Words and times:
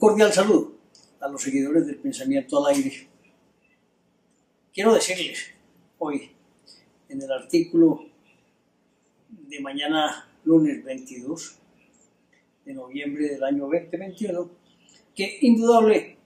cordial 0.00 0.32
saludo 0.32 0.72
a 1.20 1.28
los 1.28 1.42
seguidores 1.42 1.86
del 1.86 1.96
pensamiento 1.96 2.58
al 2.58 2.74
aire. 2.74 3.06
Quiero 4.72 4.94
decirles 4.94 5.50
hoy, 5.98 6.30
en 7.10 7.20
el 7.20 7.30
artículo 7.30 8.06
de 9.28 9.60
mañana 9.60 10.26
lunes 10.44 10.82
22 10.82 11.58
de 12.64 12.72
noviembre 12.72 13.28
del 13.28 13.44
año 13.44 13.64
2021, 13.64 14.50
que 15.14 15.38
indudable 15.42 16.16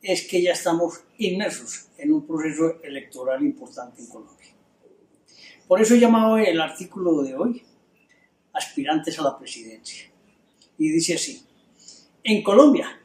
es 0.00 0.28
que 0.28 0.40
ya 0.40 0.52
estamos 0.52 1.02
inmersos 1.18 1.88
en 1.98 2.12
un 2.12 2.24
proceso 2.24 2.80
electoral 2.84 3.42
importante 3.42 4.02
en 4.02 4.06
Colombia. 4.06 4.50
Por 5.66 5.82
eso 5.82 5.94
he 5.94 5.98
llamado 5.98 6.38
el 6.38 6.60
artículo 6.60 7.22
de 7.22 7.34
hoy 7.34 7.62
aspirantes 8.52 9.18
a 9.18 9.22
la 9.22 9.36
presidencia. 9.36 10.08
Y 10.78 10.90
dice 10.90 11.14
así, 11.14 11.44
en 12.24 12.42
Colombia 12.42 12.98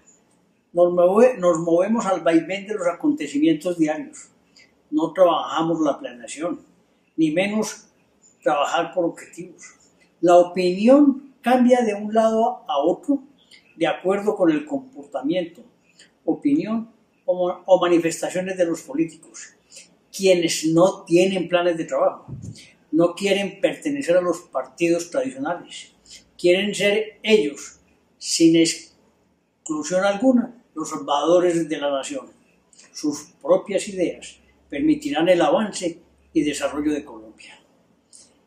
nos, 0.71 1.59
movemos 1.59 2.05
al 2.05 2.21
vaivén 2.21 2.65
de 2.65 2.73
los 2.73 2.87
acontecimientos 2.87 3.77
diarios. 3.77 4.29
No 4.91 5.13
trabajamos 5.13 5.81
la 5.81 5.99
planeación, 5.99 6.61
ni 7.17 7.31
menos 7.31 7.87
trabajar 8.41 8.93
por 8.93 9.05
objetivos. 9.05 9.61
La 10.21 10.37
opinión 10.37 11.33
cambia 11.41 11.81
de 11.81 11.93
un 11.93 12.13
lado 12.13 12.63
a 12.67 12.77
otro 12.79 13.19
de 13.75 13.87
acuerdo 13.87 14.35
con 14.35 14.51
el 14.51 14.65
comportamiento, 14.65 15.61
opinión 16.25 16.89
o, 17.25 17.61
o 17.65 17.81
manifestaciones 17.81 18.57
de 18.57 18.65
los 18.65 18.81
políticos, 18.81 19.53
quienes 20.15 20.65
no 20.65 21.03
tienen 21.03 21.47
planes 21.47 21.77
de 21.77 21.85
trabajo, 21.85 22.25
no 22.91 23.15
quieren 23.15 23.61
pertenecer 23.61 24.17
a 24.17 24.21
los 24.21 24.39
partidos 24.41 25.09
tradicionales, 25.09 25.93
quieren 26.37 26.75
ser 26.75 27.19
ellos, 27.23 27.79
sin 28.17 28.57
exclusión 29.69 30.03
alguna, 30.03 30.51
los 30.73 30.89
salvadores 30.89 31.69
de 31.69 31.77
la 31.77 31.91
nación. 31.91 32.25
Sus 32.91 33.33
propias 33.39 33.87
ideas 33.87 34.37
permitirán 34.67 35.29
el 35.29 35.39
avance 35.43 36.01
y 36.33 36.41
desarrollo 36.41 36.91
de 36.91 37.05
Colombia. 37.05 37.59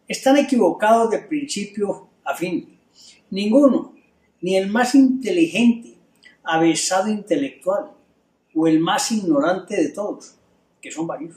Están 0.09 0.37
equivocados 0.39 1.13
de 1.13 1.21
principio 1.21 2.09
a 2.25 2.35
fin. 2.35 2.77
Ninguno, 3.31 3.95
ni 4.41 4.57
el 4.57 4.69
más 4.69 4.97
inteligente, 4.97 5.95
avesado 6.43 7.09
intelectual, 7.09 7.93
o 8.53 8.67
el 8.67 8.81
más 8.81 9.13
ignorante 9.13 9.77
de 9.77 9.91
todos, 9.91 10.35
que 10.81 10.91
son 10.91 11.07
varios, 11.07 11.37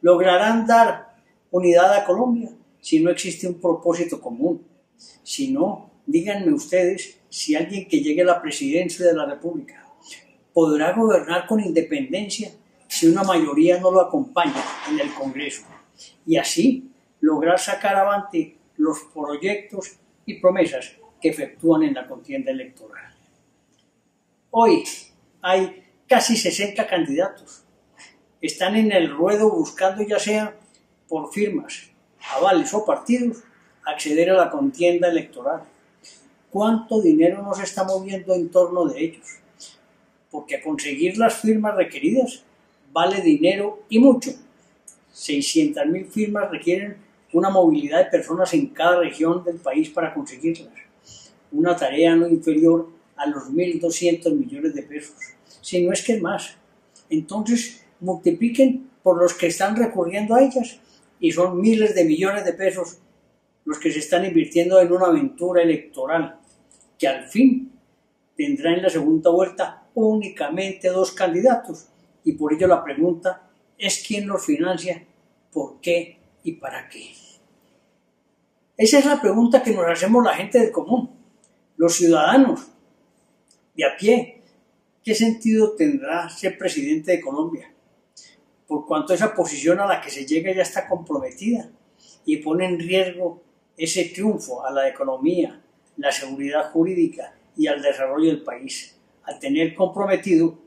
lograrán 0.00 0.66
dar 0.66 1.16
unidad 1.52 1.94
a 1.94 2.04
Colombia 2.04 2.50
si 2.80 2.98
no 2.98 3.10
existe 3.10 3.46
un 3.46 3.60
propósito 3.60 4.20
común. 4.20 4.66
Si 5.22 5.52
no, 5.52 5.92
díganme 6.06 6.52
ustedes 6.52 7.20
si 7.36 7.54
alguien 7.54 7.86
que 7.86 8.00
llegue 8.00 8.22
a 8.22 8.24
la 8.24 8.40
presidencia 8.40 9.04
de 9.04 9.12
la 9.12 9.26
República 9.26 9.86
podrá 10.54 10.92
gobernar 10.92 11.46
con 11.46 11.60
independencia 11.60 12.50
si 12.88 13.08
una 13.08 13.22
mayoría 13.24 13.78
no 13.78 13.90
lo 13.90 14.00
acompaña 14.00 14.64
en 14.88 15.00
el 15.00 15.12
Congreso 15.12 15.66
y 16.24 16.38
así 16.38 16.90
lograr 17.20 17.58
sacar 17.58 17.94
adelante 17.94 18.56
los 18.78 19.00
proyectos 19.12 19.96
y 20.24 20.40
promesas 20.40 20.92
que 21.20 21.28
efectúan 21.28 21.82
en 21.82 21.92
la 21.92 22.06
contienda 22.06 22.50
electoral. 22.52 23.14
Hoy 24.50 24.84
hay 25.42 25.84
casi 26.08 26.38
60 26.38 26.86
candidatos. 26.86 27.64
Están 28.40 28.76
en 28.76 28.92
el 28.92 29.10
ruedo 29.10 29.50
buscando 29.50 30.02
ya 30.02 30.18
sea 30.18 30.56
por 31.06 31.30
firmas, 31.30 31.90
avales 32.34 32.72
o 32.72 32.82
partidos 32.86 33.44
acceder 33.84 34.30
a 34.30 34.36
la 34.36 34.50
contienda 34.50 35.08
electoral. 35.08 35.75
¿Cuánto 36.56 37.02
dinero 37.02 37.42
nos 37.42 37.60
está 37.60 37.84
moviendo 37.84 38.34
en 38.34 38.48
torno 38.48 38.86
de 38.86 39.04
ellos? 39.04 39.26
Porque 40.30 40.62
conseguir 40.62 41.18
las 41.18 41.34
firmas 41.34 41.76
requeridas 41.76 42.44
vale 42.94 43.20
dinero 43.20 43.82
y 43.90 43.98
mucho. 43.98 44.30
600.000 45.14 46.06
firmas 46.06 46.50
requieren 46.50 46.96
una 47.34 47.50
movilidad 47.50 48.04
de 48.04 48.10
personas 48.10 48.54
en 48.54 48.68
cada 48.68 49.00
región 49.00 49.44
del 49.44 49.56
país 49.56 49.90
para 49.90 50.14
conseguirlas. 50.14 50.72
Una 51.52 51.76
tarea 51.76 52.16
no 52.16 52.26
inferior 52.26 52.88
a 53.16 53.26
los 53.26 53.50
1.200 53.50 54.32
millones 54.32 54.74
de 54.74 54.82
pesos, 54.82 55.16
si 55.60 55.84
no 55.84 55.92
es 55.92 56.02
que 56.02 56.18
más. 56.18 56.56
Entonces, 57.10 57.84
multipliquen 58.00 58.88
por 59.02 59.18
los 59.18 59.34
que 59.34 59.48
están 59.48 59.76
recurriendo 59.76 60.34
a 60.34 60.42
ellas 60.42 60.78
y 61.20 61.32
son 61.32 61.60
miles 61.60 61.94
de 61.94 62.04
millones 62.06 62.46
de 62.46 62.54
pesos 62.54 62.96
los 63.66 63.78
que 63.78 63.92
se 63.92 63.98
están 63.98 64.24
invirtiendo 64.24 64.80
en 64.80 64.90
una 64.90 65.08
aventura 65.08 65.60
electoral 65.60 66.40
que 66.98 67.08
al 67.08 67.26
fin 67.26 67.72
tendrá 68.36 68.74
en 68.74 68.82
la 68.82 68.90
segunda 68.90 69.30
vuelta 69.30 69.88
únicamente 69.94 70.88
dos 70.88 71.12
candidatos 71.12 71.88
y 72.24 72.32
por 72.32 72.52
ello 72.52 72.66
la 72.66 72.82
pregunta 72.82 73.48
es 73.78 74.04
quién 74.06 74.26
los 74.26 74.44
financia, 74.44 75.04
por 75.52 75.80
qué 75.80 76.18
y 76.42 76.52
para 76.52 76.88
qué. 76.88 77.12
Esa 78.76 78.98
es 78.98 79.06
la 79.06 79.20
pregunta 79.20 79.62
que 79.62 79.72
nos 79.72 79.86
hacemos 79.86 80.24
la 80.24 80.34
gente 80.34 80.58
del 80.58 80.72
común, 80.72 81.10
los 81.76 81.94
ciudadanos 81.94 82.66
de 83.74 83.84
a 83.84 83.96
pie. 83.96 84.42
¿Qué 85.02 85.14
sentido 85.14 85.72
tendrá 85.76 86.28
ser 86.28 86.58
presidente 86.58 87.12
de 87.12 87.20
Colombia? 87.20 87.70
por 88.66 88.86
cuanto 88.86 89.14
esa 89.14 89.34
posición 89.34 89.80
a 89.80 89.86
la 89.86 90.00
que 90.00 90.10
se 90.10 90.26
llega 90.26 90.52
ya 90.52 90.62
está 90.62 90.88
comprometida 90.88 91.70
y 92.24 92.38
pone 92.38 92.66
en 92.66 92.80
riesgo 92.80 93.42
ese 93.76 94.06
triunfo 94.06 94.64
a 94.64 94.70
la 94.70 94.88
economía, 94.88 95.62
la 95.96 96.12
seguridad 96.12 96.70
jurídica 96.70 97.34
y 97.56 97.66
al 97.66 97.82
desarrollo 97.82 98.28
del 98.28 98.42
país, 98.42 98.96
al 99.24 99.38
tener 99.38 99.74
comprometido 99.74 100.58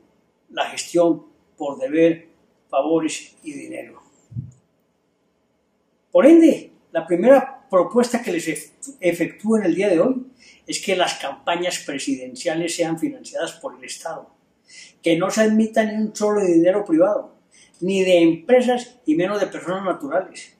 la 0.51 0.65
gestión 0.65 1.25
por 1.57 1.77
deber, 1.77 2.29
favores 2.69 3.35
y 3.43 3.53
dinero. 3.53 4.01
Por 6.11 6.25
ende, 6.25 6.71
la 6.91 7.05
primera 7.05 7.67
propuesta 7.69 8.21
que 8.21 8.31
les 8.31 8.73
efectúo 8.99 9.57
en 9.57 9.65
el 9.65 9.75
día 9.75 9.89
de 9.89 9.99
hoy 9.99 10.25
es 10.65 10.83
que 10.83 10.95
las 10.95 11.15
campañas 11.15 11.79
presidenciales 11.79 12.75
sean 12.75 12.99
financiadas 12.99 13.53
por 13.53 13.77
el 13.77 13.83
Estado, 13.83 14.29
que 15.01 15.17
no 15.17 15.29
se 15.29 15.41
admita 15.41 15.83
ni 15.83 16.01
un 16.01 16.15
solo 16.15 16.43
dinero 16.43 16.83
privado, 16.85 17.35
ni 17.81 18.03
de 18.03 18.21
empresas 18.21 18.97
y 19.05 19.15
menos 19.15 19.39
de 19.39 19.47
personas 19.47 19.83
naturales, 19.83 20.55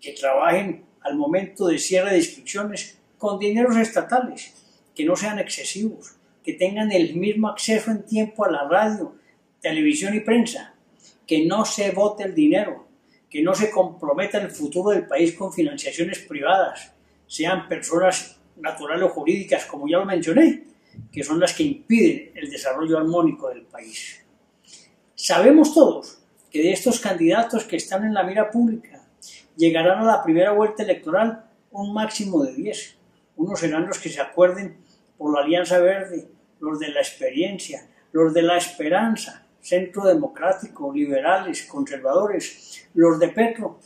que 0.00 0.12
trabajen 0.12 0.84
al 1.02 1.16
momento 1.16 1.66
de 1.66 1.78
cierre 1.78 2.10
de 2.10 2.18
inscripciones 2.18 2.99
con 3.20 3.38
dineros 3.38 3.76
estatales, 3.76 4.54
que 4.94 5.04
no 5.04 5.14
sean 5.14 5.38
excesivos, 5.38 6.16
que 6.42 6.54
tengan 6.54 6.90
el 6.90 7.14
mismo 7.16 7.48
acceso 7.48 7.90
en 7.90 8.06
tiempo 8.06 8.46
a 8.46 8.50
la 8.50 8.66
radio, 8.66 9.14
televisión 9.60 10.14
y 10.14 10.20
prensa, 10.20 10.74
que 11.26 11.44
no 11.44 11.66
se 11.66 11.90
vote 11.90 12.24
el 12.24 12.34
dinero, 12.34 12.88
que 13.28 13.42
no 13.42 13.54
se 13.54 13.70
comprometa 13.70 14.38
el 14.38 14.50
futuro 14.50 14.92
del 14.92 15.06
país 15.06 15.34
con 15.34 15.52
financiaciones 15.52 16.20
privadas, 16.20 16.94
sean 17.26 17.68
personas 17.68 18.40
naturales 18.56 19.04
o 19.04 19.10
jurídicas, 19.10 19.66
como 19.66 19.86
ya 19.86 19.98
lo 19.98 20.06
mencioné, 20.06 20.64
que 21.12 21.22
son 21.22 21.38
las 21.38 21.52
que 21.52 21.64
impiden 21.64 22.32
el 22.34 22.50
desarrollo 22.50 22.96
armónico 22.96 23.50
del 23.50 23.64
país. 23.64 24.24
Sabemos 25.14 25.74
todos 25.74 26.22
que 26.50 26.62
de 26.62 26.72
estos 26.72 26.98
candidatos 27.00 27.64
que 27.64 27.76
están 27.76 28.02
en 28.04 28.14
la 28.14 28.22
mira 28.22 28.50
pública 28.50 29.06
llegarán 29.56 29.98
a 29.98 30.06
la 30.06 30.22
primera 30.24 30.52
vuelta 30.52 30.84
electoral 30.84 31.44
un 31.70 31.92
máximo 31.92 32.42
de 32.44 32.54
10. 32.54 32.99
Unos 33.40 33.60
serán 33.60 33.86
los 33.86 33.98
que 33.98 34.10
se 34.10 34.20
acuerden 34.20 34.76
por 35.16 35.32
la 35.32 35.40
Alianza 35.40 35.78
Verde, 35.78 36.28
los 36.60 36.78
de 36.78 36.88
la 36.88 37.00
experiencia, 37.00 37.88
los 38.12 38.34
de 38.34 38.42
la 38.42 38.58
esperanza, 38.58 39.46
Centro 39.62 40.04
Democrático, 40.04 40.92
liberales, 40.92 41.64
conservadores, 41.64 42.86
los 42.92 43.18
de 43.18 43.28
Petro 43.28 43.78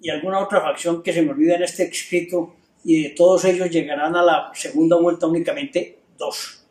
y 0.00 0.10
alguna 0.10 0.40
otra 0.40 0.60
facción 0.60 1.00
que 1.00 1.12
se 1.12 1.22
me 1.22 1.30
olvida 1.30 1.54
en 1.54 1.62
este 1.62 1.84
escrito 1.84 2.56
y 2.82 3.04
de 3.04 3.08
todos 3.10 3.44
ellos 3.44 3.70
llegarán 3.70 4.16
a 4.16 4.22
la 4.22 4.50
segunda 4.52 4.96
vuelta 4.96 5.28
únicamente 5.28 6.00
dos. 6.18 6.66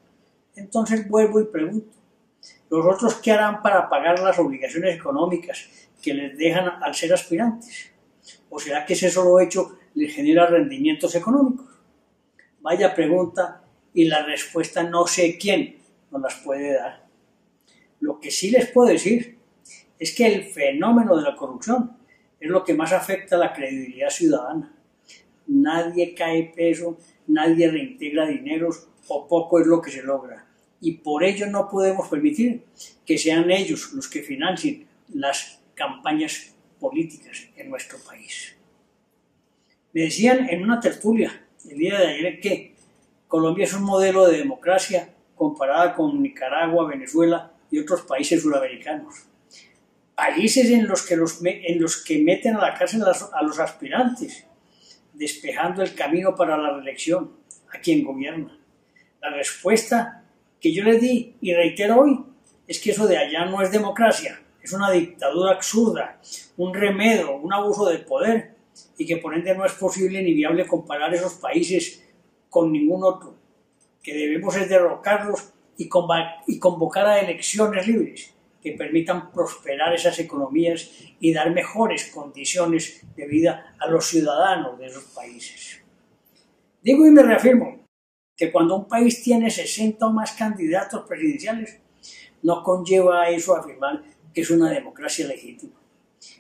Entonces 0.54 1.08
vuelvo 1.08 1.40
y 1.40 1.46
pregunto, 1.46 1.96
¿Los 2.70 2.86
otros 2.94 3.16
qué 3.16 3.32
harán 3.32 3.62
para 3.62 3.88
pagar 3.88 4.20
las 4.20 4.38
obligaciones 4.38 4.98
económicas 4.98 5.70
que 6.02 6.14
les 6.14 6.38
dejan 6.38 6.84
al 6.84 6.94
ser 6.94 7.14
aspirantes? 7.14 7.92
¿O 8.50 8.60
será 8.60 8.86
que 8.86 8.94
ese 8.96 9.10
solo 9.10 9.40
hecho 9.40 9.78
les 9.96 10.14
genera 10.14 10.48
rendimientos 10.48 11.16
económicos? 11.16 11.68
Vaya 12.62 12.94
pregunta 12.94 13.64
y 13.94 14.06
la 14.06 14.26
respuesta 14.26 14.84
no 14.84 15.08
sé 15.08 15.38
quién 15.38 15.78
nos 16.12 16.22
las 16.22 16.36
puede 16.36 16.74
dar. 16.74 17.06
Lo 18.00 18.20
que 18.20 18.30
sí 18.30 18.52
les 18.52 18.68
puedo 18.68 18.90
decir 18.90 19.38
es 19.98 20.14
que 20.14 20.28
el 20.28 20.44
fenómeno 20.44 21.16
de 21.16 21.24
la 21.24 21.36
corrupción 21.36 21.98
es 22.40 22.50
lo 22.50 22.64
que 22.64 22.74
más 22.74 22.92
afecta 22.92 23.36
a 23.36 23.40
la 23.40 23.54
credibilidad 23.54 24.10
ciudadana. 24.10 24.74
Nadie 25.48 26.14
cae 26.14 26.52
preso, 26.54 26.98
nadie 27.28 27.72
reintegra 27.72 28.28
dineros 28.28 28.88
o 29.08 29.28
poco 29.28 29.60
es 29.60 29.68
lo 29.68 29.82
que 29.82 29.92
se 29.92 30.04
logra 30.04 30.46
y 30.86 30.92
por 30.92 31.24
ello 31.24 31.48
no 31.48 31.68
podemos 31.68 32.08
permitir 32.10 32.64
que 33.06 33.18
sean 33.18 33.50
ellos 33.50 33.92
los 33.94 34.08
que 34.08 34.22
financien 34.22 34.88
las 35.14 35.60
campañas 35.74 36.54
políticas 36.80 37.48
en 37.56 37.72
nuestro 37.72 37.98
país. 38.00 38.56
Me 39.96 40.02
decían 40.02 40.50
en 40.50 40.62
una 40.62 40.82
tertulia 40.82 41.42
el 41.70 41.78
día 41.78 41.98
de 41.98 42.08
ayer 42.08 42.42
que 42.42 42.76
Colombia 43.30 43.64
es 43.64 43.74
un 43.74 43.84
modelo 43.84 44.28
de 44.28 44.40
democracia 44.40 45.08
comparada 45.38 45.96
con 45.96 46.22
Nicaragua, 46.22 46.90
Venezuela 46.90 47.54
y 47.72 47.80
otros 47.80 48.02
países 48.02 48.42
sudamericanos. 48.42 49.16
Países 50.14 50.70
en 50.70 50.86
los 50.86 51.04
que, 51.04 51.16
los, 51.16 51.40
en 51.46 51.82
los 51.82 52.04
que 52.04 52.22
meten 52.22 52.58
a 52.58 52.62
la 52.62 52.74
cárcel 52.74 53.04
a 53.04 53.42
los 53.42 53.58
aspirantes, 53.58 54.46
despejando 55.14 55.82
el 55.82 55.96
camino 55.96 56.36
para 56.36 56.58
la 56.58 56.74
reelección 56.74 57.32
a 57.74 57.80
quien 57.80 58.04
gobierna. 58.04 58.60
La 59.22 59.30
respuesta 59.30 60.26
que 60.60 60.74
yo 60.74 60.84
le 60.84 61.00
di 61.00 61.38
y 61.40 61.54
reitero 61.54 62.02
hoy 62.02 62.20
es 62.68 62.82
que 62.82 62.92
eso 62.92 63.08
de 63.08 63.18
allá 63.18 63.46
no 63.46 63.62
es 63.62 63.72
democracia, 63.72 64.42
es 64.62 64.74
una 64.74 64.92
dictadura 64.92 65.54
absurda, 65.54 66.20
un 66.58 66.74
remedio, 66.74 67.38
un 67.38 67.54
abuso 67.54 67.88
de 67.88 68.00
poder 68.00 68.55
y 68.98 69.06
que 69.06 69.18
por 69.18 69.34
ende 69.36 69.56
no 69.56 69.66
es 69.66 69.74
posible 69.74 70.22
ni 70.22 70.34
viable 70.34 70.68
comparar 70.68 71.14
esos 71.14 71.34
países 71.36 72.04
con 72.50 72.72
ningún 72.72 73.04
otro, 73.04 73.36
que 74.02 74.14
debemos 74.14 74.56
es 74.56 74.70
derrocarlos 74.70 75.54
y 75.78 75.90
convocar 75.90 77.06
a 77.08 77.20
elecciones 77.20 77.88
libres 77.88 78.36
que 78.66 78.72
permitan 78.72 79.32
prosperar 79.32 79.94
esas 79.94 80.18
economías 80.18 80.90
y 81.20 81.32
dar 81.32 81.52
mejores 81.52 82.12
condiciones 82.12 83.06
de 83.16 83.28
vida 83.28 83.76
a 83.78 83.88
los 83.88 84.08
ciudadanos 84.08 84.80
de 84.80 84.88
esos 84.88 85.04
países. 85.04 85.84
Digo 86.82 87.06
y 87.06 87.12
me 87.12 87.22
reafirmo 87.22 87.86
que 88.36 88.52
cuando 88.52 88.76
un 88.76 88.88
país 88.88 89.22
tiene 89.22 89.52
60 89.52 90.08
o 90.08 90.12
más 90.12 90.32
candidatos 90.32 91.06
presidenciales, 91.08 91.80
no 92.42 92.64
conlleva 92.64 93.30
eso 93.30 93.56
afirmar 93.56 94.04
que 94.34 94.42
es 94.42 94.50
una 94.50 94.72
democracia 94.72 95.28
legítima. 95.28 95.80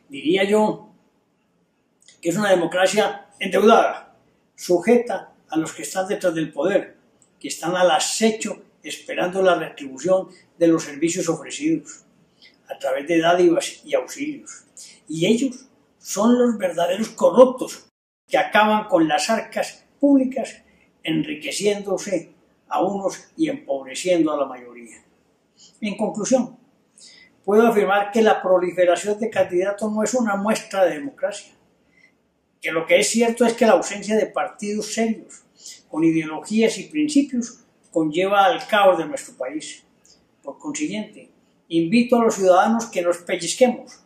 Diría 0.09 0.45
yo 0.45 0.94
es 2.29 2.37
una 2.37 2.49
democracia 2.49 3.27
endeudada, 3.39 4.15
sujeta 4.55 5.33
a 5.47 5.57
los 5.57 5.73
que 5.73 5.83
están 5.83 6.07
detrás 6.07 6.33
del 6.33 6.51
poder, 6.51 6.97
que 7.39 7.49
están 7.49 7.75
al 7.75 7.91
acecho 7.91 8.63
esperando 8.81 9.41
la 9.41 9.55
retribución 9.55 10.29
de 10.57 10.67
los 10.67 10.83
servicios 10.83 11.29
ofrecidos 11.29 12.03
a 12.67 12.79
través 12.79 13.07
de 13.07 13.19
dádivas 13.19 13.81
y 13.83 13.93
auxilios. 13.93 14.63
Y 15.07 15.27
ellos 15.27 15.67
son 15.99 16.37
los 16.39 16.57
verdaderos 16.57 17.09
corruptos 17.09 17.87
que 18.27 18.37
acaban 18.37 18.87
con 18.87 19.07
las 19.07 19.29
arcas 19.29 19.85
públicas 19.99 20.63
enriqueciéndose 21.03 22.33
a 22.67 22.83
unos 22.83 23.29
y 23.37 23.49
empobreciendo 23.49 24.33
a 24.33 24.37
la 24.37 24.45
mayoría. 24.45 25.03
En 25.79 25.95
conclusión, 25.95 26.57
puedo 27.43 27.67
afirmar 27.67 28.11
que 28.11 28.23
la 28.23 28.41
proliferación 28.41 29.19
de 29.19 29.29
candidatos 29.29 29.91
no 29.91 30.03
es 30.03 30.13
una 30.15 30.35
muestra 30.35 30.85
de 30.85 30.95
democracia, 30.95 31.54
que 32.65 32.71
lo 32.71 32.87
que 32.87 32.97
es 32.97 33.11
cierto 33.11 33.45
es 33.45 33.53
que 33.53 33.67
la 33.67 33.73
ausencia 33.73 34.15
de 34.15 34.25
partidos 34.25 34.91
serios, 34.91 35.43
con 35.87 36.03
ideologías 36.03 36.79
y 36.79 36.85
principios, 36.85 37.59
conlleva 37.91 38.43
al 38.43 38.65
caos 38.65 38.97
de 38.97 39.05
nuestro 39.05 39.35
país. 39.37 39.85
Por 40.41 40.57
consiguiente, 40.57 41.29
invito 41.67 42.15
a 42.15 42.23
los 42.23 42.33
ciudadanos 42.33 42.87
que 42.87 43.03
nos 43.03 43.19
pellizquemos, 43.19 43.99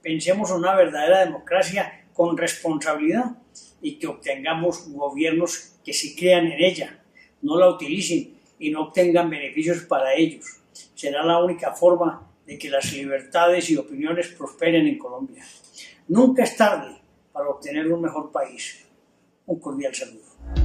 pensemos 0.00 0.48
en 0.50 0.58
una 0.58 0.76
verdadera 0.76 1.24
democracia 1.24 2.06
con 2.12 2.36
responsabilidad 2.36 3.36
y 3.82 3.96
que 3.96 4.06
obtengamos 4.06 4.88
gobiernos 4.92 5.72
que 5.84 5.92
se 5.92 6.14
crean 6.14 6.46
en 6.46 6.62
ella, 6.62 7.02
no 7.42 7.58
la 7.58 7.68
utilicen 7.68 8.38
y 8.60 8.70
no 8.70 8.82
obtengan 8.82 9.28
beneficios 9.28 9.82
para 9.86 10.14
ellos. 10.14 10.60
Será 10.94 11.24
la 11.24 11.42
única 11.42 11.72
forma 11.72 12.30
de 12.46 12.56
que 12.56 12.70
las 12.70 12.92
libertades 12.92 13.68
y 13.70 13.76
opiniones 13.76 14.28
prosperen 14.28 14.86
en 14.86 14.98
Colombia. 14.98 15.44
Nunca 16.06 16.44
es 16.44 16.56
tarde 16.56 17.02
para 17.34 17.48
obtener 17.48 17.92
un 17.92 18.00
mejor 18.00 18.30
país. 18.30 18.86
Un 19.46 19.58
cordial 19.58 19.92
saludo. 19.92 20.63